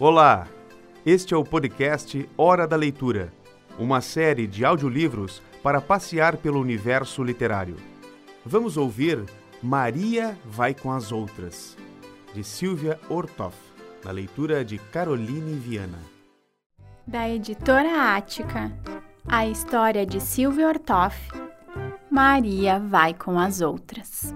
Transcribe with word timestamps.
Olá! 0.00 0.48
Este 1.06 1.34
é 1.34 1.36
o 1.36 1.44
podcast 1.44 2.28
Hora 2.36 2.66
da 2.66 2.74
Leitura, 2.74 3.32
uma 3.78 4.00
série 4.00 4.44
de 4.44 4.64
audiolivros 4.64 5.40
para 5.62 5.80
passear 5.80 6.36
pelo 6.36 6.60
universo 6.60 7.22
literário. 7.22 7.76
Vamos 8.44 8.76
ouvir 8.76 9.24
Maria 9.62 10.36
Vai 10.44 10.74
com 10.74 10.90
as 10.90 11.12
Outras, 11.12 11.76
de 12.34 12.42
Silvia 12.42 12.98
Ortoff, 13.08 13.56
na 14.04 14.10
leitura 14.10 14.64
de 14.64 14.78
Caroline 14.78 15.54
Viana. 15.60 16.00
Da 17.06 17.30
editora 17.30 18.16
Ática, 18.16 18.76
a 19.28 19.46
história 19.46 20.04
de 20.04 20.20
Silvia 20.20 20.66
Ortoff, 20.66 21.16
Maria 22.10 22.80
Vai 22.80 23.14
com 23.14 23.38
as 23.38 23.60
Outras. 23.60 24.34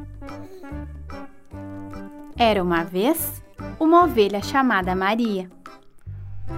Era 2.37 2.63
uma 2.63 2.85
vez 2.85 3.43
uma 3.79 4.05
ovelha 4.05 4.43
chamada 4.43 4.95
Maria. 4.95 5.51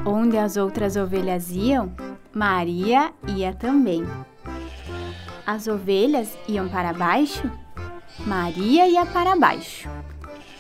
Onde 0.05 0.39
as 0.39 0.57
outras 0.57 0.97
ovelhas 0.97 1.51
iam, 1.51 1.93
Maria 2.35 3.13
ia 3.29 3.53
também. 3.53 4.05
As 5.47 5.67
ovelhas 5.67 6.37
iam 6.49 6.69
para 6.69 6.93
baixo, 6.93 7.51
Maria 8.27 8.87
ia 8.87 9.05
para 9.05 9.37
baixo. 9.37 9.89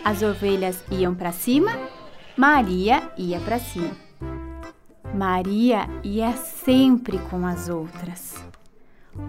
As 0.04 0.22
ovelhas 0.22 0.82
iam 0.90 1.14
para 1.14 1.32
cima, 1.32 1.72
Maria 2.36 3.02
ia 3.16 3.38
para 3.40 3.58
cima. 3.58 3.94
Maria 5.14 5.88
ia 6.02 6.32
sempre 6.32 7.18
com 7.18 7.46
as 7.46 7.68
outras. 7.68 8.44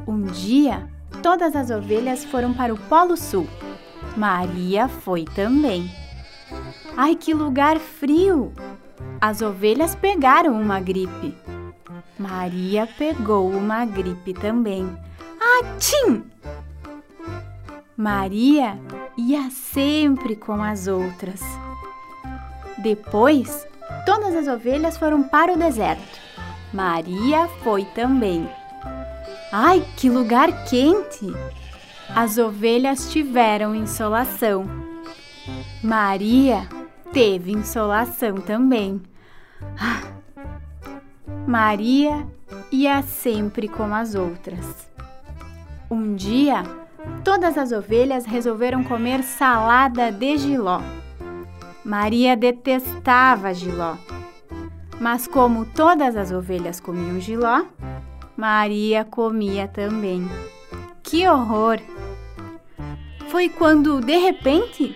Um 0.07 0.23
dia, 0.23 0.87
todas 1.21 1.55
as 1.55 1.69
ovelhas 1.69 2.23
foram 2.23 2.53
para 2.53 2.73
o 2.73 2.77
Polo 2.77 3.17
Sul. 3.17 3.47
Maria 4.15 4.87
foi 4.87 5.25
também. 5.25 6.00
Ai, 7.03 7.15
que 7.15 7.33
lugar 7.33 7.79
frio! 7.79 8.53
As 9.19 9.41
ovelhas 9.41 9.95
pegaram 9.95 10.53
uma 10.61 10.79
gripe. 10.79 11.35
Maria 12.19 12.87
pegou 12.95 13.49
uma 13.49 13.83
gripe 13.85 14.35
também. 14.35 14.87
Atim! 15.59 16.23
Maria 17.97 18.77
ia 19.17 19.49
sempre 19.49 20.35
com 20.35 20.61
as 20.61 20.85
outras. 20.85 21.41
Depois, 22.77 23.65
todas 24.05 24.35
as 24.35 24.47
ovelhas 24.47 24.95
foram 24.95 25.23
para 25.23 25.53
o 25.53 25.57
deserto. 25.57 26.19
Maria 26.71 27.47
foi 27.63 27.83
também. 27.95 28.47
Ai, 29.51 29.83
que 29.97 30.07
lugar 30.07 30.65
quente! 30.65 31.25
As 32.15 32.37
ovelhas 32.37 33.11
tiveram 33.11 33.73
insolação. 33.73 34.69
Maria 35.83 36.69
teve 37.11 37.51
insolação 37.51 38.35
também. 38.35 39.01
Ah, 39.79 40.01
Maria 41.47 42.27
ia 42.71 43.01
sempre 43.01 43.67
com 43.67 43.93
as 43.93 44.15
outras. 44.15 44.89
Um 45.89 46.15
dia, 46.15 46.63
todas 47.23 47.57
as 47.57 47.71
ovelhas 47.71 48.25
resolveram 48.25 48.83
comer 48.83 49.23
salada 49.23 50.11
de 50.11 50.37
giló. 50.37 50.81
Maria 51.83 52.37
detestava 52.37 53.53
giló. 53.53 53.95
Mas 54.99 55.27
como 55.27 55.65
todas 55.65 56.15
as 56.15 56.31
ovelhas 56.31 56.79
comiam 56.79 57.19
giló, 57.19 57.65
Maria 58.37 59.03
comia 59.03 59.67
também. 59.67 60.29
Que 61.03 61.27
horror! 61.27 61.79
Foi 63.27 63.49
quando, 63.49 63.99
de 63.99 64.17
repente, 64.17 64.95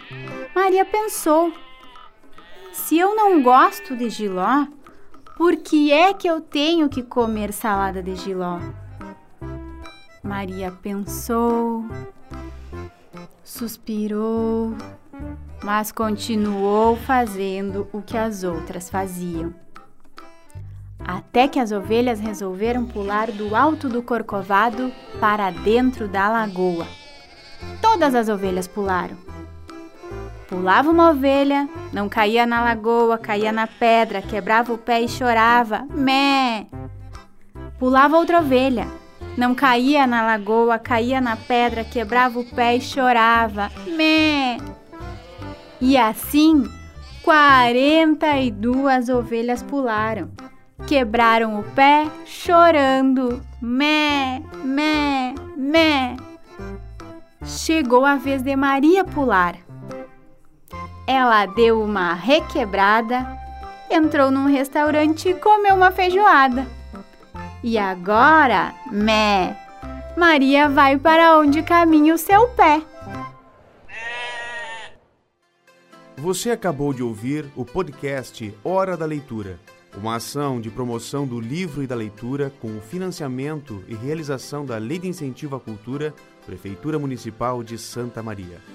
Maria 0.56 0.86
pensou: 0.86 1.52
se 2.76 2.98
eu 2.98 3.16
não 3.16 3.42
gosto 3.42 3.96
de 3.96 4.10
giló, 4.10 4.68
por 5.38 5.56
que 5.56 5.94
é 5.94 6.14
que 6.14 6.28
eu 6.28 6.42
tenho 6.42 6.90
que 6.90 7.02
comer 7.02 7.54
salada 7.54 8.04
de 8.04 8.16
giló? 8.18 8.60
Maria 10.22 10.72
pensou, 10.72 11.86
suspirou, 13.44 14.76
mas 15.64 15.92
continuou 15.92 16.98
fazendo 16.98 17.88
o 17.94 18.02
que 18.02 18.18
as 18.18 18.44
outras 18.44 18.90
faziam. 18.90 19.56
Até 21.00 21.48
que 21.48 21.60
as 21.60 21.72
ovelhas 21.72 22.20
resolveram 22.20 22.86
pular 22.86 23.32
do 23.32 23.56
alto 23.56 23.88
do 23.88 24.04
corcovado 24.04 24.92
para 25.20 25.50
dentro 25.50 26.10
da 26.10 26.28
lagoa. 26.28 26.86
Todas 27.82 28.14
as 28.14 28.28
ovelhas 28.28 28.68
pularam. 28.68 29.35
Pulava 30.48 30.92
uma 30.92 31.10
ovelha, 31.10 31.68
não 31.92 32.08
caía 32.08 32.46
na 32.46 32.64
lagoa, 32.64 33.18
caía 33.18 33.52
na 33.52 33.66
pedra, 33.66 34.22
quebrava 34.22 34.72
o 34.72 34.78
pé 34.78 35.02
e 35.02 35.08
chorava. 35.08 35.88
Mé! 35.90 36.68
Pulava 37.80 38.18
outra 38.18 38.40
ovelha, 38.40 38.88
não 39.36 39.56
caía 39.56 40.06
na 40.06 40.22
lagoa, 40.22 40.78
caía 40.78 41.20
na 41.20 41.36
pedra, 41.36 41.84
quebrava 41.84 42.40
o 42.40 42.46
pé 42.46 42.76
e 42.76 42.82
chorava. 42.82 43.72
Mé! 43.88 44.58
E 45.82 45.98
assim, 45.98 46.64
42 47.24 49.10
ovelhas 49.10 49.64
pularam. 49.64 50.30
Quebraram 50.86 51.60
o 51.60 51.64
pé 51.64 52.06
chorando. 52.24 53.42
Mé, 53.60 54.44
mé, 54.64 55.34
mé. 55.58 56.16
Chegou 57.44 58.06
a 58.06 58.16
vez 58.16 58.44
de 58.44 58.56
Maria 58.56 59.04
pular. 59.04 59.65
Ela 61.16 61.46
deu 61.46 61.82
uma 61.82 62.14
requebrada, 62.14 63.26
entrou 63.90 64.30
num 64.30 64.48
restaurante 64.48 65.30
e 65.30 65.34
comeu 65.34 65.74
uma 65.74 65.90
feijoada. 65.90 66.68
E 67.64 67.78
agora, 67.78 68.74
mé, 68.92 69.56
Maria 70.18 70.68
vai 70.68 71.00
para 71.00 71.40
onde 71.40 71.64
caminha 71.64 72.14
o 72.14 72.18
seu 72.18 72.50
pé. 72.50 72.82
Você 76.18 76.52
acabou 76.52 76.94
de 76.94 77.02
ouvir 77.02 77.46
o 77.56 77.64
podcast 77.64 78.54
Hora 78.62 78.98
da 78.98 79.06
Leitura, 79.06 79.58
uma 79.98 80.18
ação 80.18 80.60
de 80.60 80.70
promoção 80.70 81.26
do 81.26 81.40
livro 81.40 81.82
e 81.82 81.88
da 81.88 81.96
leitura 81.96 82.52
com 82.60 82.78
o 82.78 82.82
financiamento 82.82 83.82
e 83.88 83.96
realização 83.96 84.66
da 84.66 84.78
Lei 84.78 85.00
de 85.00 85.08
Incentivo 85.08 85.56
à 85.56 85.62
Cultura, 85.62 86.14
Prefeitura 86.46 87.00
Municipal 87.00 87.64
de 87.64 87.78
Santa 87.78 88.22
Maria. 88.22 88.75